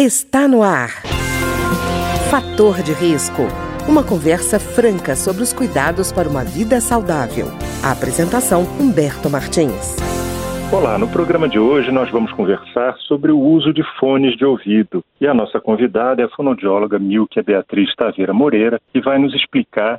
Está 0.00 0.46
no 0.46 0.62
ar. 0.62 0.90
Fator 2.30 2.84
de 2.84 2.92
risco. 2.92 3.42
Uma 3.88 4.04
conversa 4.04 4.60
franca 4.60 5.16
sobre 5.16 5.42
os 5.42 5.52
cuidados 5.52 6.12
para 6.12 6.28
uma 6.28 6.44
vida 6.44 6.80
saudável. 6.80 7.46
A 7.82 7.90
apresentação 7.90 8.62
Humberto 8.78 9.28
Martins. 9.28 9.96
Olá, 10.72 10.96
no 10.98 11.08
programa 11.08 11.48
de 11.48 11.58
hoje 11.58 11.90
nós 11.90 12.08
vamos 12.12 12.30
conversar 12.30 12.96
sobre 13.08 13.32
o 13.32 13.40
uso 13.40 13.72
de 13.72 13.82
fones 13.98 14.36
de 14.36 14.44
ouvido. 14.44 15.02
E 15.20 15.26
a 15.26 15.34
nossa 15.34 15.58
convidada 15.60 16.22
é 16.22 16.26
a 16.26 16.28
fonoaudióloga 16.28 16.96
Milkia 17.00 17.42
Beatriz 17.42 17.92
Taveira 17.96 18.32
Moreira, 18.32 18.80
que 18.92 19.00
vai 19.00 19.18
nos 19.18 19.34
explicar 19.34 19.98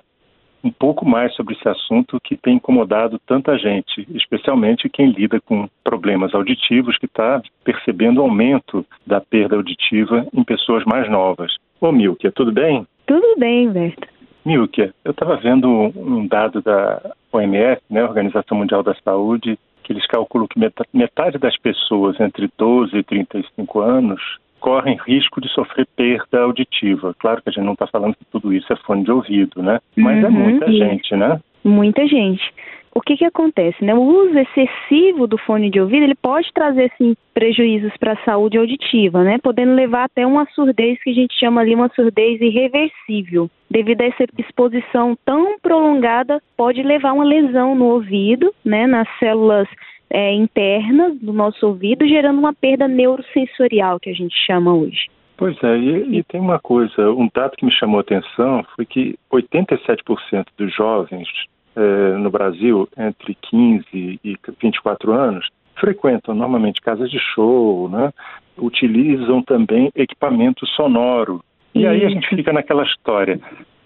um 0.64 0.72
pouco 0.72 1.08
mais 1.08 1.34
sobre 1.36 1.56
esse 1.56 1.68
assunto 1.68 2.20
que 2.24 2.36
tem 2.36 2.56
incomodado 2.56 3.20
tanta 3.26 3.58
gente, 3.58 4.08
especialmente 4.14 4.90
quem 4.90 5.12
lida 5.12 5.40
com 5.40 5.70
problemas 5.84 6.34
auditivos, 6.34 6.98
que 6.98 7.06
está 7.06 7.42
percebendo 7.64 8.22
aumento 8.22 8.86
da 9.06 9.22
perda 9.22 9.56
auditiva 9.56 10.26
em 10.34 10.44
pessoas 10.44 10.84
mais 10.86 11.10
novas. 11.10 11.56
Ô 11.80 11.92
Milkia, 11.92 12.32
tudo 12.32 12.52
bem? 12.52 12.86
Tudo 13.06 13.36
bem, 13.38 13.70
Berta. 13.72 14.08
Milkia, 14.46 14.94
eu 15.04 15.12
estava 15.12 15.36
vendo 15.38 15.70
um 15.70 16.26
dado 16.28 16.62
da 16.62 17.14
OMS, 17.32 17.82
né, 17.90 18.04
Organização 18.04 18.58
Mundial 18.58 18.84
da 18.84 18.96
Saúde, 19.04 19.58
que 19.84 19.94
eles 19.94 20.06
calculam 20.08 20.48
que 20.48 20.60
metade 20.94 21.38
das 21.38 21.58
pessoas 21.58 22.20
entre 22.20 22.50
12 22.58 22.98
e 22.98 23.04
35 23.04 23.80
anos 23.80 24.22
correm 24.60 24.98
risco 25.06 25.42
de 25.42 25.50
sofrer 25.50 25.88
perda 25.96 26.42
auditiva. 26.42 27.16
Claro 27.20 27.42
que 27.42 27.50
a 27.50 27.52
gente 27.52 27.66
não 27.66 27.74
está 27.74 27.88
falando 27.88 28.16
que 28.16 28.26
tudo 28.26 28.54
isso 28.54 28.72
é 28.72 28.76
fone 28.78 29.04
de 29.04 29.12
ouvido, 29.12 29.62
né? 29.62 29.80
Mas 29.96 30.24
é 30.24 30.28
uhum, 30.28 30.36
é 30.36 30.40
muita 30.40 30.72
gente, 30.72 31.16
né? 31.16 31.40
Muita 31.64 32.08
gente. 32.08 32.54
O 32.94 33.02
que 33.02 33.16
que 33.18 33.26
acontece, 33.26 33.84
né? 33.84 33.94
O 33.94 34.02
uso 34.02 34.38
excessivo 34.38 35.28
do 35.28 35.38
fone 35.38 35.70
de 35.70 35.80
ouvido, 35.80 36.04
ele 36.04 36.16
pode 36.16 36.52
trazer, 36.54 36.92
sim, 36.98 37.16
prejuízos 37.34 37.96
para 37.98 38.14
a 38.14 38.26
saúde 38.26 38.58
auditiva, 38.58 39.24
né? 39.24 39.38
Podendo 39.42 39.74
levar 39.74 40.06
até 40.06 40.26
uma 40.26 40.46
surdez 40.54 41.02
que 41.04 41.12
a 41.12 41.14
gente 41.14 41.34
chama 41.40 41.62
ali 41.62 41.76
uma 41.76 41.90
surdez 41.90 42.42
irreversível. 42.42 43.50
Devido 43.70 44.02
a 44.02 44.06
essa 44.06 44.26
exposição 44.38 45.16
tão 45.24 45.60
prolongada, 45.60 46.42
pode 46.58 46.82
levar 46.82 47.14
uma 47.14 47.24
lesão 47.24 47.76
no 47.76 47.86
ouvido, 47.86 48.54
né? 48.66 48.88
Nas 48.88 49.08
células 49.20 49.68
é, 50.10 50.34
internas 50.34 51.18
do 51.20 51.32
nosso 51.34 51.68
ouvido, 51.68 52.08
gerando 52.08 52.40
uma 52.40 52.54
perda 52.54 52.88
neurosensorial, 52.88 54.00
que 54.00 54.10
a 54.10 54.14
gente 54.14 54.36
chama 54.46 54.74
hoje. 54.74 55.08
Pois 55.38 55.56
é, 55.64 55.78
e, 55.78 56.18
e 56.18 56.24
tem 56.24 56.42
uma 56.42 56.60
coisa, 56.60 57.12
um 57.12 57.30
dado 57.34 57.56
que 57.56 57.66
me 57.66 57.72
chamou 57.72 58.00
a 58.00 58.02
atenção 58.02 58.66
foi 58.76 58.86
que 58.86 59.16
87% 59.32 60.48
dos 60.58 60.76
jovens 60.76 61.28
é, 61.76 62.18
no 62.18 62.30
Brasil, 62.30 62.90
entre 62.98 63.38
15 63.50 63.86
e 63.94 64.38
24 64.62 65.14
anos, 65.14 65.48
frequentam 65.80 66.36
normalmente 66.36 66.82
casas 66.82 67.10
de 67.10 67.20
show, 67.20 67.88
né? 67.90 68.12
utilizam 68.58 69.42
também 69.42 69.90
equipamento 69.96 70.66
sonoro. 70.68 71.42
E 71.74 71.86
aí 71.88 72.04
a 72.04 72.10
gente 72.10 72.28
fica 72.28 72.52
naquela 72.52 72.84
história. 72.84 73.40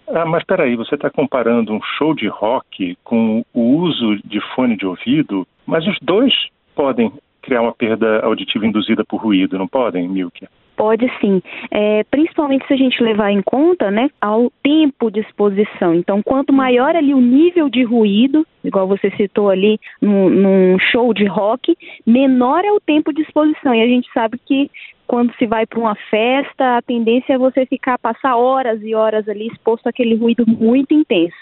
Ah, 0.08 0.26
mas 0.26 0.44
peraí, 0.44 0.76
você 0.76 0.96
está 0.96 1.09
comparando 1.09 1.73
um 1.73 1.82
show 1.98 2.14
de 2.14 2.28
rock 2.28 2.98
com 3.04 3.44
o 3.54 3.62
uso 3.78 4.18
de 4.26 4.40
fone 4.54 4.76
de 4.76 4.86
ouvido, 4.86 5.48
mas 5.66 5.88
os 5.88 5.98
dois 6.02 6.34
podem 6.76 7.12
criar 7.42 7.62
uma 7.62 7.73
perda 7.73 8.20
auditiva 8.22 8.66
induzida 8.66 9.04
por 9.04 9.22
ruído, 9.22 9.58
não 9.58 9.68
podem, 9.68 10.08
Milkia? 10.08 10.50
Pode 10.76 11.08
sim, 11.22 11.40
é, 11.70 12.04
principalmente 12.06 12.66
se 12.66 12.74
a 12.74 12.78
gente 12.78 13.02
levar 13.04 13.31
em 13.31 13.44
conta, 13.44 13.92
né, 13.92 14.09
ao 14.20 14.52
tempo 14.64 15.12
de 15.12 15.20
exposição. 15.20 15.94
Então, 15.94 16.22
quanto 16.24 16.52
maior 16.52 16.96
ali 16.96 17.14
o 17.14 17.22
nível 17.22 17.70
de 17.70 17.84
ruído, 17.84 18.46
igual 18.64 18.88
você 18.88 19.12
citou 19.12 19.52
ali 19.52 19.80
num, 20.02 20.30
num 20.30 20.80
show 20.80 21.14
de 21.14 21.26
rock, 21.26 21.78
menor 22.08 22.66
é 22.66 22.72
o 22.72 22.80
tempo 22.80 23.14
de 23.14 23.22
exposição. 23.22 23.76
E 23.76 23.84
a 23.84 23.88
gente 23.88 24.12
sabe 24.14 24.40
que 24.44 24.72
quando 25.08 25.34
se 25.36 25.46
vai 25.46 25.66
para 25.66 25.80
uma 25.80 25.96
festa, 26.09 26.78
a 26.78 26.82
tendência 26.82 27.34
é 27.34 27.38
você 27.38 27.66
ficar 27.66 27.98
passar 27.98 28.36
horas 28.36 28.82
e 28.84 28.96
horas 28.96 29.28
ali 29.28 29.48
exposto 29.48 29.88
àquele 29.88 30.16
ruído 30.16 30.46
muito 30.48 30.94
intenso. 30.94 31.36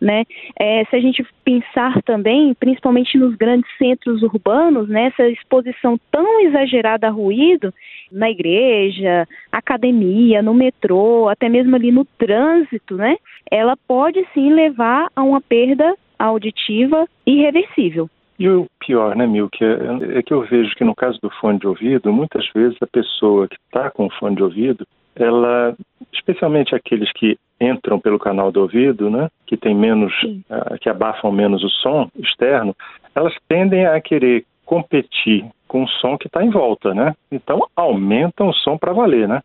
Né? 0.00 0.24
É, 0.58 0.84
se 0.84 0.96
a 0.96 1.00
gente 1.00 1.24
pensar 1.44 2.02
também, 2.02 2.52
principalmente 2.52 3.16
nos 3.16 3.34
grandes 3.36 3.70
centros 3.78 4.22
urbanos, 4.22 4.88
né, 4.88 5.06
essa 5.06 5.26
exposição 5.28 5.98
tão 6.10 6.40
exagerada 6.40 7.06
a 7.06 7.10
ruído, 7.10 7.72
na 8.12 8.28
igreja, 8.28 9.26
academia, 9.50 10.42
no 10.42 10.52
metrô, 10.52 11.28
até 11.28 11.48
mesmo 11.48 11.74
ali 11.74 11.90
no 11.90 12.04
trânsito, 12.04 12.96
né, 12.96 13.16
ela 13.50 13.76
pode 13.88 14.22
sim 14.34 14.52
levar 14.52 15.08
a 15.16 15.22
uma 15.22 15.40
perda 15.40 15.96
auditiva 16.18 17.06
irreversível. 17.26 18.10
E 18.38 18.48
o 18.48 18.66
pior, 18.80 19.14
né, 19.14 19.26
Mil, 19.26 19.48
que 19.48 19.64
é, 19.64 20.18
é, 20.18 20.22
que 20.22 20.34
eu 20.34 20.42
vejo 20.42 20.74
que 20.74 20.84
no 20.84 20.94
caso 20.94 21.18
do 21.22 21.30
fone 21.30 21.58
de 21.58 21.66
ouvido, 21.66 22.12
muitas 22.12 22.46
vezes 22.52 22.76
a 22.82 22.86
pessoa 22.86 23.46
que 23.46 23.56
está 23.66 23.90
com 23.90 24.10
fone 24.10 24.36
de 24.36 24.42
ouvido, 24.42 24.86
ela, 25.14 25.76
especialmente 26.12 26.74
aqueles 26.74 27.12
que 27.12 27.38
entram 27.60 28.00
pelo 28.00 28.18
canal 28.18 28.50
do 28.50 28.62
ouvido, 28.62 29.08
né, 29.08 29.28
que 29.46 29.56
tem 29.56 29.74
menos, 29.74 30.12
uh, 30.22 30.76
que 30.80 30.88
abafam 30.88 31.30
menos 31.30 31.62
o 31.62 31.68
som 31.68 32.10
externo, 32.18 32.74
elas 33.14 33.34
tendem 33.48 33.86
a 33.86 34.00
querer 34.00 34.44
competir 34.66 35.44
com 35.68 35.84
o 35.84 35.88
som 35.88 36.18
que 36.18 36.26
está 36.26 36.42
em 36.42 36.50
volta, 36.50 36.94
né? 36.94 37.14
Então 37.30 37.66
aumentam 37.76 38.48
o 38.48 38.54
som 38.54 38.76
para 38.76 38.92
valer, 38.92 39.28
né? 39.28 39.40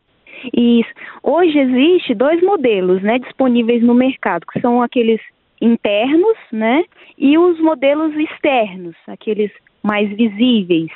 Isso. 0.56 0.90
Hoje 1.22 1.58
existe 1.58 2.16
dois 2.16 2.42
modelos, 2.42 3.02
né, 3.02 3.20
disponíveis 3.20 3.84
no 3.84 3.94
mercado, 3.94 4.46
que 4.52 4.60
são 4.62 4.82
aqueles 4.82 5.20
internos, 5.62 6.38
né? 6.52 6.84
E 7.18 7.38
os 7.38 7.60
modelos 7.60 8.16
externos, 8.16 8.96
aqueles 9.08 9.52
mais 9.84 10.10
visíveis. 10.10 10.90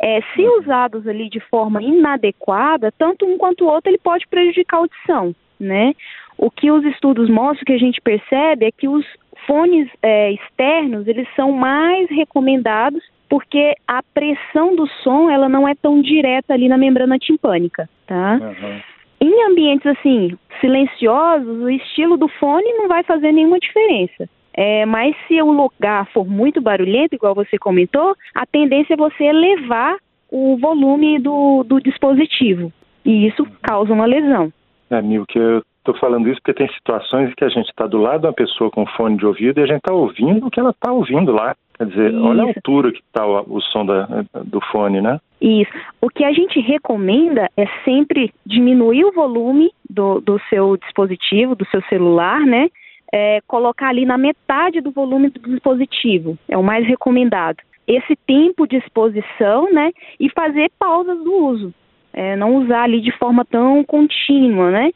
É, 0.00 0.20
se 0.34 0.42
uhum. 0.42 0.60
usados 0.60 1.06
ali 1.08 1.28
de 1.28 1.40
forma 1.40 1.82
inadequada, 1.82 2.92
tanto 2.96 3.26
um 3.26 3.36
quanto 3.36 3.64
o 3.64 3.68
outro 3.68 3.90
ele 3.90 3.98
pode 3.98 4.26
prejudicar 4.28 4.76
a 4.76 4.80
audição, 4.80 5.34
né? 5.58 5.92
O 6.36 6.50
que 6.50 6.70
os 6.70 6.84
estudos 6.84 7.28
mostram, 7.28 7.64
que 7.66 7.72
a 7.72 7.78
gente 7.78 8.00
percebe, 8.00 8.66
é 8.66 8.70
que 8.70 8.86
os 8.86 9.04
fones 9.46 9.88
é, 10.02 10.32
externos 10.32 11.08
eles 11.08 11.26
são 11.34 11.50
mais 11.50 12.08
recomendados 12.10 13.02
porque 13.28 13.74
a 13.86 14.02
pressão 14.02 14.74
do 14.74 14.86
som 15.02 15.30
ela 15.30 15.48
não 15.48 15.68
é 15.68 15.74
tão 15.74 16.00
direta 16.00 16.54
ali 16.54 16.68
na 16.68 16.78
membrana 16.78 17.18
timpânica, 17.18 17.88
tá? 18.06 18.38
Uhum. 18.40 18.80
Em 19.20 19.44
ambientes 19.50 19.86
assim 19.86 20.36
silenciosos, 20.60 21.62
o 21.62 21.70
estilo 21.70 22.16
do 22.16 22.28
fone 22.28 22.72
não 22.74 22.88
vai 22.88 23.02
fazer 23.02 23.32
nenhuma 23.32 23.58
diferença. 23.58 24.28
É, 24.52 24.84
mas 24.86 25.14
se 25.26 25.40
o 25.40 25.52
lugar 25.52 26.06
for 26.12 26.26
muito 26.26 26.60
barulhento, 26.60 27.14
igual 27.14 27.34
você 27.34 27.56
comentou, 27.58 28.16
a 28.34 28.44
tendência 28.44 28.94
é 28.94 28.96
você 28.96 29.24
elevar 29.24 29.96
o 30.30 30.56
volume 30.56 31.18
do, 31.20 31.62
do 31.62 31.80
dispositivo. 31.80 32.72
E 33.04 33.28
isso 33.28 33.46
causa 33.62 33.92
uma 33.92 34.04
lesão. 34.04 34.52
É, 34.90 35.00
que 35.28 35.38
eu 35.38 35.62
estou 35.78 35.96
falando 35.98 36.28
isso 36.28 36.40
porque 36.42 36.54
tem 36.54 36.68
situações 36.74 37.30
em 37.30 37.34
que 37.34 37.44
a 37.44 37.48
gente 37.48 37.68
está 37.68 37.86
do 37.86 37.98
lado 37.98 38.22
da 38.22 38.32
pessoa 38.32 38.70
com 38.70 38.84
fone 38.84 39.16
de 39.16 39.26
ouvido 39.26 39.60
e 39.60 39.62
a 39.62 39.66
gente 39.66 39.78
está 39.78 39.94
ouvindo 39.94 40.46
o 40.46 40.50
que 40.50 40.60
ela 40.60 40.70
está 40.70 40.92
ouvindo 40.92 41.32
lá. 41.32 41.54
Quer 41.78 41.86
dizer, 41.86 42.10
Isso. 42.10 42.24
olha 42.24 42.42
a 42.42 42.46
altura 42.46 42.90
que 42.90 42.98
está 42.98 43.24
o, 43.24 43.56
o, 43.56 43.60
som 43.62 43.86
da, 43.86 44.24
do 44.44 44.60
fone, 44.72 45.00
né? 45.00 45.20
Isso. 45.40 45.70
O 46.00 46.08
que 46.08 46.24
a 46.24 46.32
gente 46.32 46.58
recomenda 46.58 47.48
é 47.56 47.66
sempre 47.84 48.34
diminuir 48.44 49.04
o 49.04 49.12
volume 49.12 49.70
do, 49.88 50.20
do 50.20 50.40
seu 50.50 50.76
dispositivo, 50.76 51.54
do 51.54 51.64
seu 51.66 51.80
celular, 51.82 52.40
né? 52.40 52.68
É, 53.12 53.40
colocar 53.46 53.88
ali 53.88 54.04
na 54.04 54.18
metade 54.18 54.80
do 54.80 54.90
volume 54.90 55.30
do 55.30 55.40
dispositivo. 55.40 56.36
É 56.48 56.58
o 56.58 56.64
mais 56.64 56.84
recomendado. 56.84 57.58
Esse 57.86 58.16
tempo 58.26 58.66
de 58.66 58.76
exposição, 58.76 59.72
né? 59.72 59.92
E 60.18 60.28
fazer 60.30 60.70
pausas 60.80 61.16
do 61.22 61.32
uso. 61.32 61.74
É, 62.12 62.34
não 62.34 62.56
usar 62.56 62.82
ali 62.82 63.00
de 63.00 63.12
forma 63.12 63.44
tão 63.44 63.84
contínua, 63.84 64.72
né? 64.72 64.90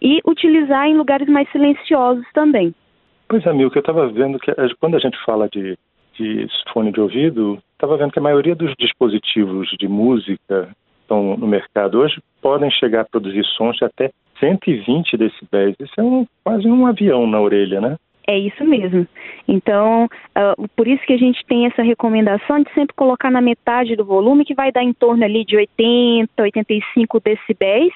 E 0.00 0.20
utilizar 0.24 0.86
em 0.86 0.96
lugares 0.96 1.28
mais 1.28 1.50
silenciosos 1.50 2.24
também. 2.32 2.72
Pois 3.28 3.44
é, 3.44 3.52
Milka, 3.52 3.76
eu 3.76 3.80
estava 3.80 4.06
vendo 4.06 4.38
que 4.38 4.52
quando 4.80 4.94
a 4.94 5.00
gente 5.00 5.18
fala 5.24 5.48
de 5.48 5.76
de 6.18 6.46
fone 6.72 6.92
de 6.92 7.00
ouvido, 7.00 7.58
estava 7.72 7.96
vendo 7.96 8.12
que 8.12 8.18
a 8.18 8.22
maioria 8.22 8.54
dos 8.54 8.74
dispositivos 8.78 9.68
de 9.78 9.88
música 9.88 10.68
estão 11.00 11.36
no 11.36 11.46
mercado 11.46 11.98
hoje 11.98 12.20
podem 12.42 12.70
chegar 12.70 13.00
a 13.00 13.04
produzir 13.04 13.44
sons 13.56 13.76
de 13.76 13.84
até 13.84 14.10
120 14.38 15.16
decibéis. 15.16 15.74
Isso 15.80 15.94
é 15.98 16.02
um, 16.02 16.26
quase 16.44 16.68
um 16.68 16.86
avião 16.86 17.26
na 17.26 17.40
orelha, 17.40 17.80
né? 17.80 17.96
É 18.26 18.38
isso 18.38 18.62
mesmo. 18.62 19.06
Então, 19.48 20.04
uh, 20.04 20.68
por 20.76 20.86
isso 20.86 21.02
que 21.06 21.14
a 21.14 21.18
gente 21.18 21.42
tem 21.46 21.64
essa 21.64 21.82
recomendação 21.82 22.62
de 22.62 22.70
sempre 22.74 22.94
colocar 22.94 23.30
na 23.30 23.40
metade 23.40 23.96
do 23.96 24.04
volume, 24.04 24.44
que 24.44 24.54
vai 24.54 24.70
dar 24.70 24.84
em 24.84 24.92
torno 24.92 25.24
ali 25.24 25.46
de 25.46 25.56
80, 25.56 26.30
85 26.42 27.20
decibéis, 27.20 27.92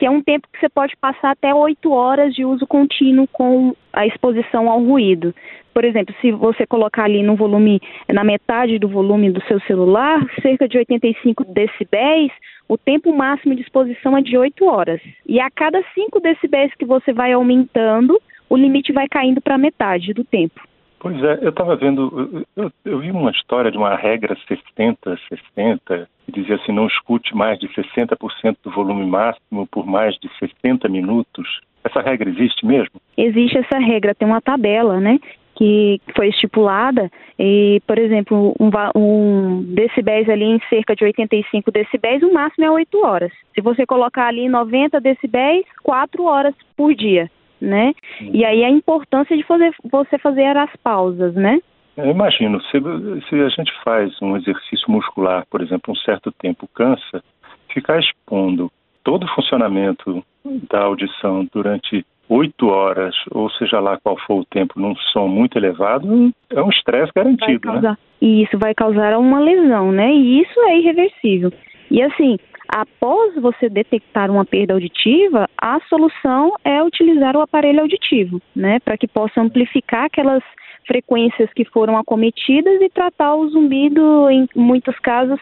que 0.00 0.06
é 0.06 0.10
um 0.10 0.22
tempo 0.22 0.48
que 0.50 0.58
você 0.58 0.68
pode 0.70 0.96
passar 0.96 1.32
até 1.32 1.54
8 1.54 1.92
horas 1.92 2.34
de 2.34 2.42
uso 2.42 2.66
contínuo 2.66 3.28
com 3.28 3.76
a 3.92 4.06
exposição 4.06 4.70
ao 4.70 4.82
ruído. 4.82 5.34
Por 5.74 5.84
exemplo, 5.84 6.14
se 6.22 6.32
você 6.32 6.66
colocar 6.66 7.04
ali 7.04 7.22
no 7.22 7.36
volume, 7.36 7.82
na 8.10 8.24
metade 8.24 8.78
do 8.78 8.88
volume 8.88 9.30
do 9.30 9.44
seu 9.44 9.60
celular, 9.60 10.24
cerca 10.40 10.66
de 10.66 10.78
85 10.78 11.44
decibéis, 11.44 12.32
o 12.66 12.78
tempo 12.78 13.14
máximo 13.14 13.54
de 13.54 13.60
exposição 13.60 14.16
é 14.16 14.22
de 14.22 14.38
8 14.38 14.64
horas. 14.64 15.02
E 15.28 15.38
a 15.38 15.50
cada 15.50 15.82
5 15.92 16.18
decibéis 16.18 16.74
que 16.76 16.86
você 16.86 17.12
vai 17.12 17.32
aumentando, 17.34 18.18
o 18.48 18.56
limite 18.56 18.94
vai 18.94 19.06
caindo 19.06 19.42
para 19.42 19.58
metade 19.58 20.14
do 20.14 20.24
tempo. 20.24 20.62
Pois 21.00 21.16
é, 21.24 21.38
eu 21.40 21.48
estava 21.48 21.74
vendo, 21.76 22.44
eu, 22.54 22.70
eu, 22.84 22.98
vi 22.98 23.10
uma 23.10 23.30
história 23.30 23.70
de 23.70 23.78
uma 23.78 23.96
regra 23.96 24.36
60-60, 24.46 26.06
que 26.26 26.32
dizia 26.32 26.56
assim, 26.56 26.72
não 26.72 26.86
escute 26.86 27.34
mais 27.34 27.58
de 27.58 27.68
60% 27.68 28.56
do 28.62 28.70
volume 28.70 29.06
máximo 29.06 29.66
por 29.66 29.86
mais 29.86 30.14
de 30.16 30.28
60 30.38 30.86
minutos. 30.90 31.60
Essa 31.82 32.02
regra 32.02 32.28
existe 32.28 32.66
mesmo? 32.66 33.00
Existe 33.16 33.56
essa 33.56 33.78
regra, 33.78 34.14
tem 34.14 34.28
uma 34.28 34.42
tabela, 34.42 35.00
né? 35.00 35.18
que 35.60 36.00
foi 36.16 36.28
estipulada 36.28 37.10
e, 37.38 37.82
por 37.86 37.98
exemplo, 37.98 38.54
um, 38.58 38.70
um 38.96 39.62
decibéis 39.74 40.26
ali 40.26 40.44
em 40.44 40.60
cerca 40.70 40.96
de 40.96 41.04
85 41.04 41.70
decibéis, 41.70 42.22
o 42.22 42.32
máximo 42.32 42.64
é 42.64 42.70
8 42.70 43.04
horas. 43.04 43.30
Se 43.54 43.60
você 43.60 43.84
colocar 43.84 44.26
ali 44.26 44.48
90 44.48 44.98
decibéis, 45.02 45.66
4 45.82 46.24
horas 46.24 46.54
por 46.74 46.94
dia, 46.94 47.30
né? 47.60 47.92
E 48.20 48.44
aí 48.44 48.64
a 48.64 48.70
importância 48.70 49.36
de 49.36 49.42
fazer, 49.44 49.74
você 49.90 50.18
fazer 50.18 50.56
as 50.56 50.74
pausas, 50.82 51.34
né? 51.34 51.58
Eu 51.96 52.10
imagino, 52.10 52.60
se, 52.62 52.80
se 53.28 53.34
a 53.40 53.48
gente 53.48 53.72
faz 53.84 54.10
um 54.22 54.36
exercício 54.36 54.90
muscular, 54.90 55.44
por 55.50 55.60
exemplo, 55.60 55.92
um 55.92 55.96
certo 55.96 56.32
tempo 56.32 56.68
cansa, 56.74 57.22
ficar 57.72 57.98
expondo 57.98 58.70
todo 59.04 59.24
o 59.24 59.34
funcionamento 59.34 60.24
da 60.70 60.80
audição 60.82 61.46
durante 61.52 62.04
oito 62.28 62.68
horas, 62.68 63.14
ou 63.30 63.50
seja 63.50 63.80
lá 63.80 63.98
qual 64.02 64.16
for 64.18 64.40
o 64.40 64.44
tempo, 64.44 64.80
num 64.80 64.94
som 65.12 65.26
muito 65.26 65.58
elevado, 65.58 66.30
é 66.48 66.62
um 66.62 66.70
estresse 66.70 67.10
garantido, 67.14 67.46
vai 67.46 67.58
causar, 67.58 67.90
né? 67.90 67.98
E 68.22 68.42
isso 68.44 68.56
vai 68.58 68.74
causar 68.74 69.18
uma 69.18 69.40
lesão, 69.40 69.90
né? 69.90 70.12
E 70.12 70.40
isso 70.40 70.60
é 70.60 70.78
irreversível. 70.78 71.52
E 71.90 72.02
assim, 72.02 72.38
após 72.68 73.34
você 73.34 73.68
detectar 73.68 74.30
uma 74.30 74.44
perda 74.44 74.74
auditiva, 74.74 75.48
a 75.60 75.80
solução 75.88 76.52
é 76.64 76.82
utilizar 76.82 77.36
o 77.36 77.40
aparelho 77.40 77.80
auditivo, 77.80 78.40
né? 78.54 78.78
Para 78.80 78.96
que 78.96 79.08
possa 79.08 79.40
amplificar 79.40 80.04
aquelas 80.04 80.42
frequências 80.86 81.52
que 81.52 81.64
foram 81.64 81.96
acometidas 81.96 82.80
e 82.80 82.88
tratar 82.88 83.34
o 83.34 83.48
zumbido, 83.48 84.30
em 84.30 84.48
muitos 84.54 84.98
casos, 85.00 85.38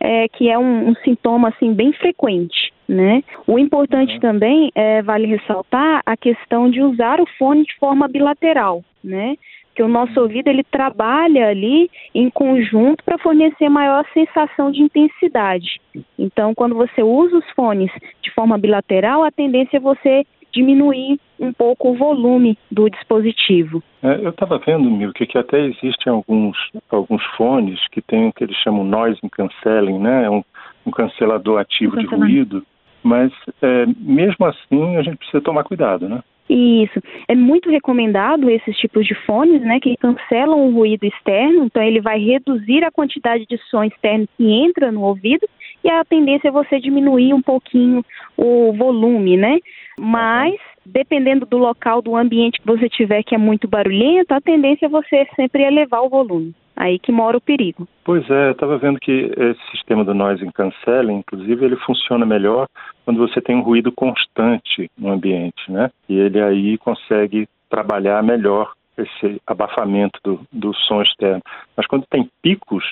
é, 0.00 0.26
que 0.28 0.50
é 0.50 0.58
um, 0.58 0.88
um, 0.88 0.94
sintoma 1.04 1.48
assim 1.50 1.72
bem 1.72 1.92
frequente, 1.92 2.72
né? 2.88 3.22
O 3.46 3.58
importante 3.58 4.14
uhum. 4.14 4.20
também 4.20 4.72
é, 4.74 5.00
vale 5.02 5.26
ressaltar 5.26 6.02
a 6.04 6.16
questão 6.16 6.68
de 6.68 6.82
usar 6.82 7.20
o 7.20 7.26
fone 7.38 7.64
de 7.64 7.74
forma 7.76 8.08
bilateral, 8.08 8.84
né? 9.02 9.36
Que 9.74 9.82
o 9.82 9.88
nosso 9.88 10.20
ouvido 10.20 10.48
ele 10.48 10.62
trabalha 10.64 11.48
ali 11.48 11.90
em 12.14 12.28
conjunto 12.28 13.02
para 13.04 13.18
fornecer 13.18 13.68
maior 13.68 14.04
sensação 14.12 14.70
de 14.70 14.82
intensidade. 14.82 15.80
Então, 16.18 16.54
quando 16.54 16.74
você 16.74 17.02
usa 17.02 17.38
os 17.38 17.50
fones 17.50 17.90
de 18.22 18.30
forma 18.32 18.58
bilateral, 18.58 19.24
a 19.24 19.30
tendência 19.30 19.78
é 19.78 19.80
você 19.80 20.24
diminuir 20.52 21.18
um 21.40 21.52
pouco 21.52 21.90
o 21.90 21.96
volume 21.96 22.58
do 22.70 22.88
dispositivo. 22.88 23.82
É, 24.02 24.16
eu 24.24 24.30
estava 24.30 24.58
vendo, 24.58 24.90
Milke, 24.90 25.26
que 25.26 25.38
até 25.38 25.58
existem 25.64 26.12
alguns, 26.12 26.56
alguns 26.90 27.24
fones 27.36 27.80
que 27.88 28.02
têm 28.02 28.28
o 28.28 28.32
que 28.32 28.44
eles 28.44 28.56
chamam 28.58 28.84
noise 28.84 29.18
cancelling, 29.30 29.98
né? 29.98 30.28
Um, 30.28 30.44
um 30.86 30.90
cancelador 30.90 31.60
ativo 31.60 31.96
de 31.96 32.06
ruído, 32.06 32.64
mas 33.02 33.32
é, 33.62 33.86
mesmo 33.98 34.44
assim 34.44 34.96
a 34.96 35.02
gente 35.02 35.16
precisa 35.16 35.40
tomar 35.40 35.64
cuidado, 35.64 36.08
né? 36.08 36.22
Isso. 36.54 37.00
É 37.26 37.34
muito 37.34 37.70
recomendado 37.70 38.50
esses 38.50 38.76
tipos 38.76 39.06
de 39.06 39.14
fones, 39.24 39.62
né, 39.62 39.80
que 39.80 39.96
cancelam 39.96 40.66
o 40.66 40.70
ruído 40.70 41.04
externo, 41.04 41.64
então 41.64 41.82
ele 41.82 41.98
vai 41.98 42.18
reduzir 42.18 42.84
a 42.84 42.90
quantidade 42.90 43.46
de 43.46 43.56
som 43.70 43.82
externo 43.82 44.28
que 44.36 44.44
entra 44.44 44.92
no 44.92 45.00
ouvido 45.02 45.48
e 45.82 45.88
a 45.88 46.04
tendência 46.04 46.48
é 46.48 46.50
você 46.50 46.78
diminuir 46.78 47.32
um 47.32 47.40
pouquinho 47.40 48.04
o 48.36 48.70
volume, 48.74 49.36
né? 49.38 49.58
Mas 49.98 50.54
dependendo 50.84 51.46
do 51.46 51.56
local, 51.56 52.02
do 52.02 52.14
ambiente 52.14 52.60
que 52.60 52.66
você 52.66 52.86
tiver 52.86 53.22
que 53.22 53.34
é 53.34 53.38
muito 53.38 53.66
barulhento, 53.66 54.34
a 54.34 54.40
tendência 54.40 54.86
é 54.86 54.90
você 54.90 55.26
sempre 55.34 55.62
elevar 55.62 56.02
o 56.02 56.10
volume. 56.10 56.54
Aí 56.74 56.98
que 56.98 57.12
mora 57.12 57.36
o 57.36 57.40
perigo. 57.40 57.86
Pois 58.04 58.28
é, 58.30 58.48
eu 58.48 58.52
estava 58.52 58.78
vendo 58.78 58.98
que 58.98 59.30
esse 59.36 59.70
sistema 59.70 60.04
do 60.04 60.14
noise 60.14 60.44
cancelling, 60.52 61.18
inclusive, 61.18 61.64
ele 61.64 61.76
funciona 61.76 62.24
melhor 62.24 62.66
quando 63.04 63.18
você 63.18 63.40
tem 63.40 63.56
um 63.56 63.62
ruído 63.62 63.92
constante 63.92 64.90
no 64.96 65.12
ambiente, 65.12 65.70
né? 65.70 65.90
E 66.08 66.18
ele 66.18 66.40
aí 66.40 66.78
consegue 66.78 67.46
trabalhar 67.68 68.22
melhor 68.22 68.72
esse 68.96 69.40
abafamento 69.46 70.18
do, 70.24 70.40
do 70.52 70.74
som 70.74 71.02
externo. 71.02 71.42
Mas 71.76 71.86
quando 71.86 72.06
tem 72.06 72.28
picos, 72.42 72.84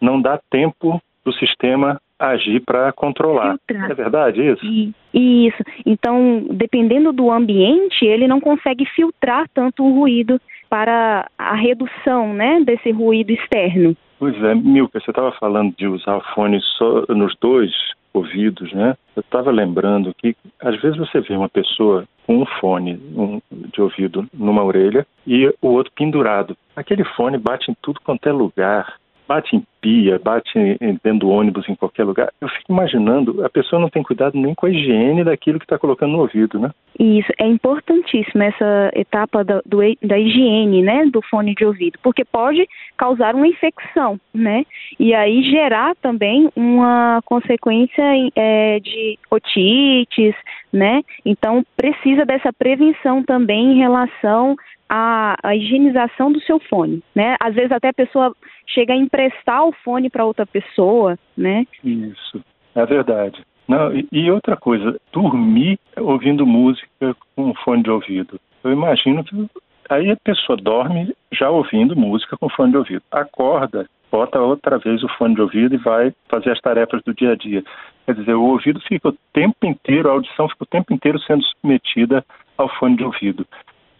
não 0.00 0.20
dá 0.20 0.40
tempo 0.50 1.00
do 1.24 1.32
sistema 1.32 2.00
agir 2.18 2.60
para 2.60 2.92
controlar. 2.92 3.56
Filtrar. 3.66 3.90
É 3.90 3.94
verdade 3.94 4.40
isso? 4.42 4.64
Isso. 5.12 5.62
Então, 5.84 6.46
dependendo 6.50 7.12
do 7.12 7.30
ambiente, 7.30 8.04
ele 8.04 8.28
não 8.28 8.40
consegue 8.40 8.84
filtrar 8.86 9.48
tanto 9.52 9.84
o 9.84 9.94
ruído 9.94 10.40
para 10.68 11.28
a 11.38 11.54
redução 11.54 12.32
né, 12.32 12.60
desse 12.64 12.90
ruído 12.90 13.30
externo. 13.30 13.96
Pois 14.18 14.34
é, 14.42 14.54
Milka, 14.54 15.00
você 15.00 15.10
estava 15.10 15.32
falando 15.32 15.74
de 15.76 15.86
usar 15.86 16.16
o 16.16 16.34
fone 16.34 16.60
só 16.78 17.04
nos 17.08 17.36
dois 17.40 17.72
ouvidos, 18.12 18.72
né? 18.72 18.94
Eu 19.16 19.20
estava 19.20 19.50
lembrando 19.50 20.14
que 20.14 20.36
às 20.60 20.80
vezes 20.80 20.96
você 20.96 21.20
vê 21.20 21.36
uma 21.36 21.48
pessoa 21.48 22.04
com 22.26 22.42
um 22.42 22.46
fone 22.46 22.94
um, 23.16 23.40
de 23.50 23.82
ouvido 23.82 24.26
numa 24.32 24.62
orelha 24.62 25.04
e 25.26 25.52
o 25.60 25.68
outro 25.68 25.92
pendurado. 25.94 26.56
Aquele 26.76 27.04
fone 27.04 27.36
bate 27.36 27.70
em 27.70 27.76
tudo 27.82 28.00
quanto 28.04 28.28
é 28.28 28.32
lugar 28.32 28.94
bate 29.26 29.56
em 29.56 29.64
pia, 29.84 30.18
bate 30.18 30.78
dentro 31.02 31.18
do 31.18 31.28
ônibus 31.28 31.68
em 31.68 31.74
qualquer 31.74 32.04
lugar. 32.04 32.32
Eu 32.40 32.48
fico 32.48 32.72
imaginando, 32.72 33.44
a 33.44 33.50
pessoa 33.50 33.78
não 33.78 33.90
tem 33.90 34.02
cuidado 34.02 34.32
nem 34.34 34.54
com 34.54 34.64
a 34.64 34.70
higiene 34.70 35.22
daquilo 35.22 35.58
que 35.58 35.66
está 35.66 35.78
colocando 35.78 36.12
no 36.12 36.20
ouvido, 36.20 36.58
né? 36.58 36.70
Isso, 36.98 37.30
é 37.38 37.46
importantíssimo 37.46 38.42
essa 38.42 38.90
etapa 38.94 39.44
da, 39.44 39.60
do, 39.66 39.80
da 40.02 40.18
higiene, 40.18 40.80
né, 40.80 41.04
do 41.06 41.20
fone 41.20 41.54
de 41.54 41.66
ouvido, 41.66 41.98
porque 42.02 42.24
pode 42.24 42.66
causar 42.96 43.34
uma 43.34 43.48
infecção, 43.48 44.18
né, 44.32 44.64
e 44.98 45.12
aí 45.12 45.42
gerar 45.42 45.96
também 45.96 46.48
uma 46.54 47.20
consequência 47.24 48.02
é, 48.36 48.78
de 48.78 49.18
otites, 49.28 50.36
né, 50.72 51.02
então 51.26 51.64
precisa 51.76 52.24
dessa 52.24 52.52
prevenção 52.52 53.24
também 53.24 53.72
em 53.72 53.78
relação 53.78 54.54
a, 54.88 55.54
higienização 55.54 56.30
do 56.30 56.40
seu 56.42 56.60
fone, 56.60 57.02
né? 57.14 57.36
Às 57.40 57.54
vezes 57.54 57.72
até 57.72 57.88
a 57.88 57.94
pessoa 57.94 58.34
chega 58.66 58.92
a 58.92 58.96
emprestar 58.96 59.64
o 59.66 59.73
fone 59.74 60.08
para 60.08 60.24
outra 60.24 60.46
pessoa, 60.46 61.18
né? 61.36 61.66
Isso, 61.82 62.40
é 62.74 62.86
verdade. 62.86 63.42
Não, 63.66 63.90
e, 64.12 64.30
outra 64.30 64.56
coisa, 64.56 65.00
dormir 65.12 65.78
ouvindo 65.96 66.46
música 66.46 67.16
com 67.34 67.54
fone 67.64 67.82
de 67.82 67.90
ouvido. 67.90 68.38
Eu 68.62 68.72
imagino 68.72 69.24
que 69.24 69.48
aí 69.88 70.10
a 70.10 70.16
pessoa 70.16 70.56
dorme 70.56 71.14
já 71.32 71.48
ouvindo 71.50 71.96
música 71.96 72.36
com 72.36 72.48
fone 72.48 72.72
de 72.72 72.78
ouvido. 72.78 73.02
Acorda, 73.10 73.86
bota 74.12 74.38
outra 74.38 74.78
vez 74.78 75.02
o 75.02 75.08
fone 75.16 75.34
de 75.34 75.40
ouvido 75.40 75.74
e 75.74 75.78
vai 75.78 76.12
fazer 76.28 76.50
as 76.50 76.60
tarefas 76.60 77.02
do 77.04 77.14
dia 77.14 77.32
a 77.32 77.36
dia. 77.36 77.64
Quer 78.06 78.14
dizer, 78.14 78.34
o 78.34 78.44
ouvido 78.44 78.80
fica 78.80 79.08
o 79.08 79.16
tempo 79.32 79.56
inteiro, 79.64 80.08
a 80.08 80.12
audição 80.12 80.48
fica 80.48 80.64
o 80.64 80.66
tempo 80.66 80.92
inteiro 80.92 81.18
sendo 81.20 81.42
submetida 81.42 82.24
ao 82.58 82.68
fone 82.76 82.96
de 82.96 83.04
ouvido. 83.04 83.46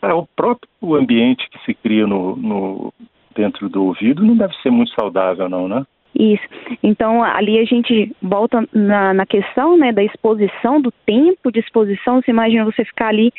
É, 0.03 0.13
o 0.13 0.27
próprio 0.37 0.95
ambiente 0.95 1.49
que 1.49 1.59
se 1.65 1.73
cria 1.73 2.07
no, 2.07 2.37
no, 2.37 2.94
dentro 3.35 3.69
do 3.69 3.85
ouvido 3.85 4.25
não 4.25 4.37
deve 4.37 4.55
ser 4.57 4.71
muito 4.71 4.93
saudável, 4.95 5.49
não, 5.49 5.69
né? 5.69 5.85
Isso. 6.15 6.45
Então, 6.81 7.25
ali 7.25 7.59
a 7.59 7.65
gente 7.65 8.15
volta 8.23 8.65
na, 8.73 9.13
na 9.13 9.27
questão 9.27 9.77
né, 9.77 9.93
da 9.93 10.03
exposição, 10.03 10.81
do 10.81 10.93
tempo 11.05 11.51
de 11.51 11.59
exposição. 11.59 12.23
Você 12.23 12.31
imagina 12.31 12.65
você 12.65 12.85
ficar 12.85 13.09
ali 13.09 13.33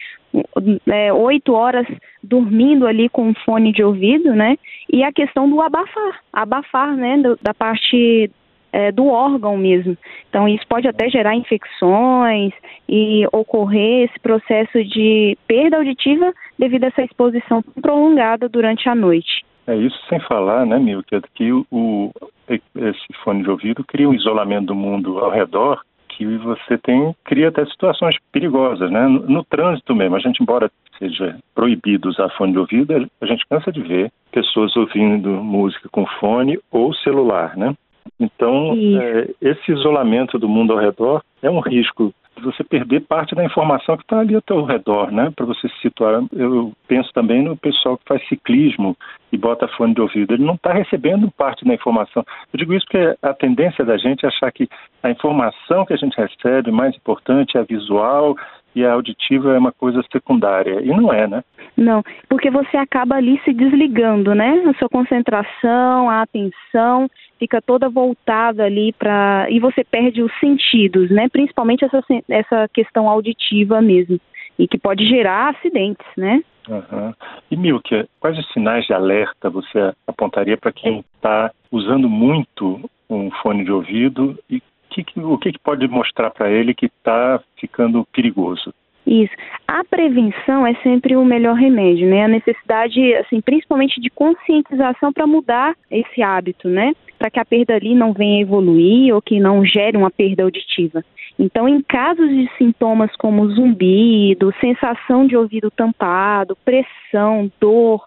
é, 0.88 1.14
oito 1.14 1.54
é, 1.54 1.56
horas 1.56 1.88
dormindo 2.22 2.86
ali 2.86 3.08
com 3.08 3.30
um 3.30 3.34
fone 3.46 3.72
de 3.72 3.82
ouvido, 3.82 4.36
né? 4.36 4.58
E 4.92 5.04
a 5.04 5.14
questão 5.14 5.50
do 5.50 5.62
abafar, 5.62 6.20
abafar, 6.34 6.96
né, 6.98 7.18
do, 7.18 7.40
da 7.42 7.54
parte 7.54 8.30
é, 8.74 8.92
do 8.92 9.08
órgão 9.08 9.56
mesmo. 9.56 9.98
Então, 10.30 10.46
isso 10.50 10.68
pode 10.68 10.86
até 10.86 11.10
gerar 11.10 11.34
infecções 11.34 12.52
e 12.90 13.26
ocorrer 13.32 14.10
esse 14.10 14.20
processo 14.20 14.84
de 14.84 15.38
perda 15.48 15.78
auditiva 15.78 16.34
devido 16.60 16.84
a 16.84 16.88
essa 16.88 17.04
exposição 17.04 17.64
prolongada 17.82 18.50
durante 18.50 18.90
a 18.90 18.94
noite. 18.94 19.45
É 19.68 19.76
isso 19.76 20.00
sem 20.08 20.20
falar, 20.20 20.66
né, 20.66 20.78
Milka, 20.78 21.22
que 21.34 21.52
o, 21.52 22.12
esse 22.48 23.14
fone 23.24 23.44
de 23.44 23.50
ouvido 23.50 23.84
cria 23.84 24.08
um 24.08 24.14
isolamento 24.14 24.68
do 24.68 24.76
mundo 24.76 25.20
ao 25.20 25.32
redor 25.32 25.82
que 26.10 26.26
você 26.38 26.78
tem 26.78 27.14
cria 27.26 27.50
até 27.50 27.66
situações 27.66 28.16
perigosas, 28.32 28.90
né? 28.90 29.08
No, 29.08 29.20
no, 29.28 29.44
trânsito 29.44 29.94
mesmo, 29.94 30.16
a 30.16 30.20
gente 30.20 30.42
embora 30.42 30.72
seja 30.98 31.38
proibido 31.54 32.08
usar 32.08 32.30
fone 32.30 32.54
de 32.54 32.60
ouvido, 32.60 33.10
a 33.20 33.26
gente 33.26 33.46
cansa 33.50 33.72
de 33.72 33.82
ver 33.82 34.12
pessoas 34.32 34.76
ouvindo 34.78 35.30
música 35.30 35.90
com 35.92 36.06
fone 36.06 36.58
ou 36.72 36.94
celular, 36.94 37.58
né? 37.58 37.74
Então, 38.20 38.74
é, 39.02 39.30
esse 39.42 39.72
isolamento 39.72 40.40
do 40.40 40.48
mundo 40.48 40.72
ao 40.72 40.80
redor 40.80 41.22
é 41.42 41.50
um 41.50 41.60
risco 41.60 42.14
você 42.42 42.64
perder 42.64 43.02
parte 43.02 43.34
da 43.36 43.44
informação 43.44 43.98
que 43.98 44.04
está 44.04 44.20
ali 44.20 44.36
ao 44.36 44.42
teu 44.42 44.64
redor, 44.64 45.12
né? 45.12 45.32
Para 45.36 45.46
você 45.46 45.68
se 45.70 45.80
situar. 45.82 46.24
Eu 46.34 46.74
penso 46.88 47.12
também 47.14 47.44
no 47.44 47.56
pessoal 47.56 47.98
que 47.98 48.06
faz 48.08 48.28
ciclismo 48.28 48.96
e 49.32 49.38
bota 49.38 49.68
fone 49.70 49.94
de 49.94 50.02
ouvido. 50.02 50.34
Ele 50.34 50.46
não 50.46 50.56
está 50.56 50.74
recebendo 50.74 51.32
parte 51.32 51.66
da 51.66 51.74
informação. 51.74 52.26
Eu 52.54 52.60
digo 52.60 52.74
isso 52.74 52.86
porque 52.86 53.18
a 53.22 53.34
tendência 53.34 53.86
da 53.86 53.98
gente 53.98 54.26
é 54.26 54.30
achar 54.30 54.52
que 54.52 54.68
a 55.02 55.10
informação 55.10 55.86
que 55.86 55.94
a 55.94 55.98
gente 55.98 56.16
recebe 56.18 56.72
mais 56.72 56.96
importante 56.96 57.58
é 57.58 57.62
a 57.62 57.64
visual 57.64 58.36
e 58.76 58.86
a 58.86 58.94
auditiva 58.94 59.56
é 59.56 59.58
uma 59.58 59.72
coisa 59.72 60.04
secundária. 60.12 60.82
E 60.82 60.88
não 60.88 61.12
é, 61.14 61.28
né? 61.28 61.44
Não, 61.78 62.04
porque 62.30 62.52
você 62.52 62.78
acaba 62.78 63.16
ali 63.16 63.40
se 63.46 63.54
desligando, 63.54 64.36
né? 64.36 64.64
A 64.68 64.74
sua 64.78 64.90
concentração, 64.90 66.10
a 66.10 66.22
atenção 66.22 67.10
fica 67.40 67.62
toda 67.62 67.90
voltada 67.90 68.64
ali 68.64 68.94
para 68.94 69.48
e 69.50 69.60
você 69.60 69.84
perde 69.84 70.22
os 70.22 70.32
sentidos, 70.40 71.10
né? 71.10 71.30
Principalmente 71.30 71.86
essa, 71.86 72.02
essa 72.30 72.68
questão 72.74 73.10
auditiva 73.10 73.82
mesmo 73.82 74.20
e 74.58 74.68
que 74.68 74.78
pode 74.78 75.06
gerar 75.06 75.50
acidentes, 75.50 76.08
né? 76.18 76.42
Uhum. 76.68 77.14
E 77.52 77.56
Milka, 77.56 78.08
quais 78.20 78.38
os 78.38 78.52
sinais 78.52 78.86
de 78.86 78.94
alerta 78.94 79.50
você 79.50 79.94
apontaria 80.08 80.58
para 80.58 80.72
quem 80.72 81.04
está 81.16 81.52
usando 81.72 82.10
muito 82.10 82.90
um 83.10 83.30
fone 83.30 83.64
de 83.64 83.72
ouvido 83.72 84.38
e 84.50 84.62
que, 85.04 85.20
o 85.20 85.38
que, 85.38 85.54
que 85.54 85.60
pode 85.60 85.88
mostrar 85.88 86.30
para 86.32 86.50
ele 86.50 86.74
que 86.74 86.86
está 86.86 87.42
ficando 87.58 88.06
perigoso? 88.14 88.74
Isso. 89.06 89.34
A 89.68 89.84
prevenção 89.84 90.66
é 90.66 90.74
sempre 90.82 91.16
o 91.16 91.24
melhor 91.24 91.56
remédio, 91.56 92.10
né? 92.10 92.24
A 92.26 92.28
necessidade, 92.28 93.14
assim, 93.16 93.40
principalmente 93.40 94.02
de 94.02 94.10
conscientização 94.10 95.14
para 95.14 95.28
mudar 95.28 95.76
esse 95.92 96.24
hábito, 96.24 96.68
né? 96.68 96.94
Para 97.20 97.30
que 97.30 97.40
a 97.40 97.46
perda 97.46 97.76
ali 97.76 97.94
não 97.94 98.14
venha 98.14 98.42
evoluir 98.42 99.14
ou 99.14 99.22
que 99.22 99.40
não 99.40 99.64
gere 99.64 99.96
uma 99.96 100.10
perda 100.10 100.44
auditiva. 100.44 101.04
Então, 101.38 101.68
em 101.68 101.82
casos 101.82 102.30
de 102.30 102.50
sintomas 102.58 103.16
como 103.18 103.48
zumbido, 103.50 104.54
sensação 104.60 105.28
de 105.28 105.36
ouvido 105.36 105.70
tampado, 105.70 106.58
pressão, 106.66 107.52
dor, 107.60 108.06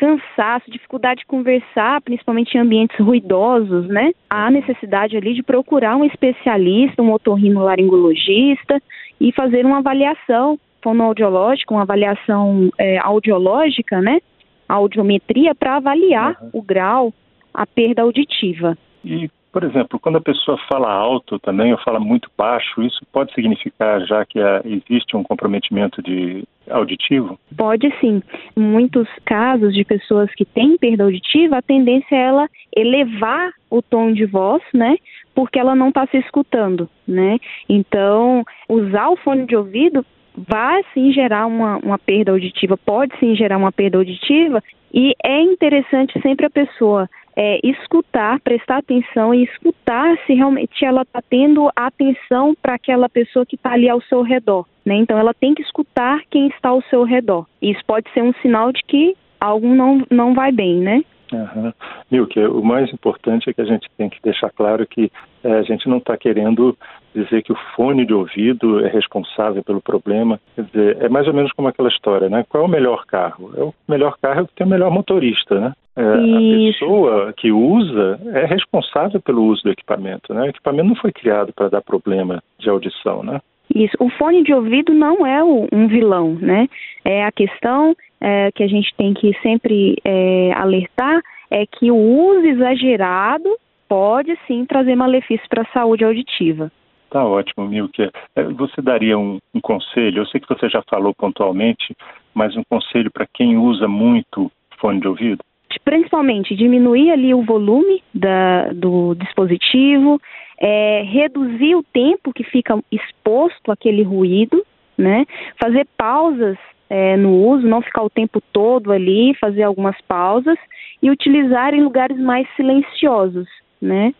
cansaço, 0.00 0.70
dificuldade 0.70 1.20
de 1.20 1.26
conversar, 1.26 2.00
principalmente 2.00 2.54
em 2.54 2.60
ambientes 2.60 2.98
ruidosos, 2.98 3.86
né? 3.86 4.12
Há 4.30 4.50
necessidade 4.50 5.14
ali 5.14 5.34
de 5.34 5.42
procurar 5.42 5.94
um 5.94 6.06
especialista, 6.06 7.02
um 7.02 7.12
otorrinolaringologista 7.12 8.80
e 9.20 9.30
fazer 9.32 9.66
uma 9.66 9.78
avaliação 9.78 10.58
fonoaudiológica, 10.82 11.74
uma 11.74 11.82
avaliação 11.82 12.70
é, 12.78 12.96
audiológica, 12.98 14.00
né? 14.00 14.20
Audiometria 14.66 15.54
para 15.54 15.76
avaliar 15.76 16.38
uhum. 16.40 16.50
o 16.54 16.62
grau, 16.62 17.12
a 17.52 17.66
perda 17.66 18.00
auditiva. 18.00 18.78
E 19.04 19.28
por 19.52 19.64
exemplo, 19.64 19.98
quando 19.98 20.16
a 20.16 20.20
pessoa 20.20 20.58
fala 20.68 20.90
alto 20.90 21.38
também 21.38 21.72
ou 21.72 21.78
fala 21.78 21.98
muito 21.98 22.30
baixo, 22.36 22.82
isso 22.82 23.04
pode 23.12 23.32
significar 23.34 24.00
já 24.06 24.24
que 24.24 24.38
existe 24.64 25.16
um 25.16 25.22
comprometimento 25.22 26.02
de 26.02 26.44
auditivo? 26.68 27.38
Pode 27.56 27.92
sim. 28.00 28.22
Em 28.56 28.60
muitos 28.60 29.08
casos 29.24 29.74
de 29.74 29.84
pessoas 29.84 30.32
que 30.34 30.44
têm 30.44 30.78
perda 30.78 31.04
auditiva, 31.04 31.58
a 31.58 31.62
tendência 31.62 32.14
é 32.14 32.22
ela 32.22 32.48
elevar 32.76 33.50
o 33.68 33.82
tom 33.82 34.12
de 34.12 34.24
voz, 34.24 34.62
né? 34.72 34.96
Porque 35.34 35.58
ela 35.58 35.74
não 35.74 35.88
está 35.88 36.06
se 36.06 36.18
escutando, 36.18 36.88
né? 37.06 37.38
Então, 37.68 38.44
usar 38.68 39.08
o 39.08 39.16
fone 39.16 39.46
de 39.46 39.56
ouvido 39.56 40.04
vai 40.36 40.82
sim 40.94 41.12
gerar 41.12 41.46
uma, 41.46 41.78
uma 41.78 41.98
perda 41.98 42.30
auditiva, 42.30 42.76
pode 42.76 43.18
sim 43.18 43.34
gerar 43.34 43.56
uma 43.56 43.72
perda 43.72 43.98
auditiva, 43.98 44.62
e 44.92 45.14
é 45.24 45.40
interessante 45.42 46.20
sempre 46.20 46.46
a 46.46 46.50
pessoa 46.50 47.08
é, 47.42 47.58
escutar, 47.64 48.38
prestar 48.40 48.76
atenção 48.76 49.32
e 49.32 49.44
escutar 49.44 50.14
se 50.26 50.34
realmente 50.34 50.84
ela 50.84 51.00
está 51.00 51.22
tendo 51.22 51.70
atenção 51.74 52.54
para 52.60 52.74
aquela 52.74 53.08
pessoa 53.08 53.46
que 53.46 53.56
está 53.56 53.72
ali 53.72 53.88
ao 53.88 54.02
seu 54.02 54.20
redor. 54.20 54.66
Né? 54.84 54.96
Então 54.96 55.18
ela 55.18 55.32
tem 55.32 55.54
que 55.54 55.62
escutar 55.62 56.20
quem 56.30 56.48
está 56.48 56.68
ao 56.68 56.82
seu 56.82 57.02
redor. 57.02 57.46
Isso 57.62 57.80
pode 57.86 58.12
ser 58.12 58.22
um 58.22 58.34
sinal 58.42 58.70
de 58.70 58.82
que 58.82 59.16
algo 59.40 59.74
não, 59.74 60.04
não 60.10 60.34
vai 60.34 60.52
bem, 60.52 60.76
né? 60.76 61.02
Uhum. 61.32 61.72
Milke, 62.10 62.40
o 62.40 62.62
mais 62.62 62.92
importante 62.92 63.48
é 63.48 63.52
que 63.52 63.60
a 63.60 63.64
gente 63.64 63.88
tem 63.96 64.08
que 64.08 64.20
deixar 64.22 64.50
claro 64.50 64.86
que 64.86 65.10
é, 65.42 65.52
a 65.52 65.62
gente 65.62 65.88
não 65.88 65.98
está 65.98 66.16
querendo 66.16 66.76
dizer 67.14 67.42
que 67.42 67.52
o 67.52 67.58
fone 67.74 68.04
de 68.04 68.12
ouvido 68.12 68.84
é 68.84 68.88
responsável 68.88 69.62
pelo 69.62 69.80
problema. 69.80 70.40
Quer 70.54 70.64
dizer, 70.64 70.96
é 71.00 71.08
mais 71.08 71.26
ou 71.26 71.34
menos 71.34 71.52
como 71.52 71.68
aquela 71.68 71.88
história, 71.88 72.28
né? 72.28 72.44
Qual 72.48 72.62
é 72.62 72.66
o 72.66 72.70
melhor 72.70 73.04
carro? 73.06 73.50
É 73.56 73.62
o 73.62 73.74
melhor 73.88 74.16
carro 74.20 74.40
é 74.40 74.42
o 74.42 74.46
que 74.46 74.54
tem 74.54 74.66
o 74.66 74.70
melhor 74.70 74.90
motorista, 74.90 75.58
né? 75.58 75.72
É, 75.96 76.02
a 76.02 76.72
pessoa 76.72 77.32
que 77.36 77.50
usa 77.50 78.20
é 78.32 78.46
responsável 78.46 79.20
pelo 79.20 79.44
uso 79.44 79.62
do 79.64 79.70
equipamento, 79.70 80.32
né? 80.32 80.42
O 80.42 80.46
equipamento 80.46 80.88
não 80.88 80.96
foi 80.96 81.12
criado 81.12 81.52
para 81.52 81.68
dar 81.68 81.82
problema 81.82 82.42
de 82.58 82.70
audição, 82.70 83.22
né? 83.22 83.40
Isso. 83.74 83.96
O 84.00 84.08
fone 84.10 84.42
de 84.42 84.52
ouvido 84.52 84.92
não 84.92 85.26
é 85.26 85.42
um 85.44 85.86
vilão, 85.86 86.34
né? 86.34 86.68
É 87.04 87.24
a 87.24 87.32
questão 87.32 87.94
é, 88.20 88.50
que 88.52 88.62
a 88.62 88.66
gente 88.66 88.92
tem 88.96 89.14
que 89.14 89.32
sempre 89.42 89.96
é, 90.04 90.52
alertar 90.54 91.20
é 91.50 91.64
que 91.66 91.90
o 91.90 91.96
uso 91.96 92.46
exagerado 92.46 93.48
pode 93.88 94.36
sim 94.46 94.64
trazer 94.64 94.94
malefícios 94.94 95.48
para 95.48 95.62
a 95.62 95.72
saúde 95.72 96.04
auditiva. 96.04 96.70
Tá 97.10 97.24
ótimo, 97.24 97.66
Milke. 97.66 98.08
É, 98.36 98.42
você 98.44 98.80
daria 98.80 99.18
um, 99.18 99.38
um, 99.52 99.60
conselho? 99.60 100.18
Eu 100.18 100.26
sei 100.26 100.40
que 100.40 100.48
você 100.48 100.68
já 100.68 100.80
falou 100.88 101.12
pontualmente, 101.12 101.94
mas 102.32 102.56
um 102.56 102.62
conselho 102.70 103.10
para 103.10 103.26
quem 103.34 103.58
usa 103.58 103.88
muito 103.88 104.50
fone 104.80 105.00
de 105.00 105.08
ouvido? 105.08 105.42
Principalmente 105.84 106.54
diminuir 106.54 107.10
ali 107.10 107.34
o 107.34 107.42
volume 107.42 108.02
da, 108.14 108.72
do 108.72 109.14
dispositivo, 109.14 110.20
é, 110.60 111.02
reduzir 111.02 111.74
o 111.74 111.82
tempo 111.82 112.32
que 112.32 112.44
fica 112.44 112.78
exposto 112.92 113.72
àquele 113.72 114.02
ruído, 114.02 114.64
né? 114.96 115.24
Fazer 115.58 115.86
pausas 115.96 116.58
é, 116.90 117.16
no 117.16 117.32
uso, 117.46 117.66
não 117.66 117.80
ficar 117.80 118.02
o 118.02 118.10
tempo 118.10 118.42
todo 118.52 118.92
ali, 118.92 119.34
fazer 119.40 119.62
algumas 119.62 119.98
pausas 120.02 120.58
e 121.02 121.10
utilizar 121.10 121.72
em 121.72 121.82
lugares 121.82 122.18
mais 122.18 122.46
silenciosos, 122.56 123.48
né? 123.80 124.12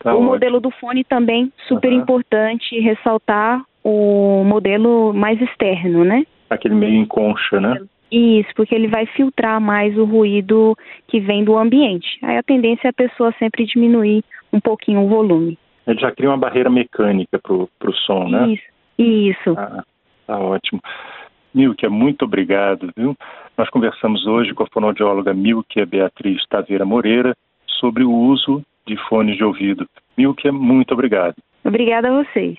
Tá 0.00 0.12
o 0.12 0.16
ótimo. 0.16 0.32
modelo 0.32 0.60
do 0.60 0.70
fone 0.70 1.04
também 1.04 1.52
super 1.68 1.92
uhum. 1.92 2.00
importante 2.00 2.78
ressaltar 2.80 3.62
o 3.84 4.42
modelo 4.44 5.12
mais 5.12 5.40
externo, 5.40 6.04
né? 6.04 6.24
Aquele 6.50 6.74
meio 6.74 6.94
em 6.94 7.06
concha, 7.06 7.60
né? 7.60 7.78
Isso, 8.10 8.48
porque 8.54 8.74
ele 8.74 8.88
vai 8.88 9.06
filtrar 9.06 9.60
mais 9.60 9.96
o 9.96 10.04
ruído 10.04 10.76
que 11.08 11.20
vem 11.20 11.44
do 11.44 11.56
ambiente. 11.56 12.18
Aí 12.22 12.36
a 12.36 12.42
tendência 12.42 12.88
é 12.88 12.90
a 12.90 12.92
pessoa 12.92 13.34
sempre 13.38 13.64
diminuir 13.64 14.22
um 14.52 14.60
pouquinho 14.60 15.00
o 15.00 15.08
volume. 15.08 15.58
Ele 15.86 16.00
já 16.00 16.10
cria 16.10 16.30
uma 16.30 16.38
barreira 16.38 16.70
mecânica 16.70 17.38
para 17.38 17.52
o 17.54 17.94
som, 18.06 18.28
né? 18.28 18.48
Isso. 18.50 18.74
Isso. 18.98 19.54
Ah, 19.58 19.84
tá 20.26 20.38
ótimo. 20.38 20.80
Milkia, 21.54 21.88
muito 21.88 22.24
obrigado, 22.24 22.90
viu? 22.96 23.16
Nós 23.56 23.70
conversamos 23.70 24.26
hoje 24.26 24.52
com 24.54 24.64
a 24.64 24.66
fonoaudióloga 24.66 25.32
Milkia 25.32 25.86
Beatriz 25.86 26.44
Taveira 26.48 26.84
Moreira 26.84 27.36
sobre 27.66 28.02
o 28.02 28.10
uso 28.10 28.62
de 28.86 28.96
fones 29.08 29.36
de 29.36 29.44
ouvido. 29.44 29.86
Milkia, 30.16 30.52
muito 30.52 30.92
obrigado. 30.92 31.36
Obrigada 31.64 32.08
a 32.08 32.22
vocês. 32.22 32.58